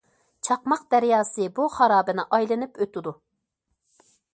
[0.47, 3.19] چاقماق دەرياسى بۇ خارابىنى ئايلىنىپ ئۆتىدۇ.